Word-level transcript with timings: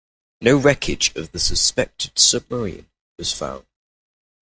No 0.41 0.57
wreckage 0.57 1.15
of 1.15 1.31
the 1.31 1.37
suspected 1.37 2.17
submarine 2.17 2.87
was 3.19 3.31
found. 3.31 3.67